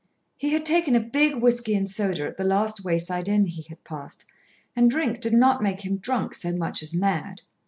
[0.35, 3.83] He had taken a big whiskey and soda at the last wayside inn he had
[3.83, 4.25] passed,
[4.75, 7.43] and drink did not make him drunk so much as mad.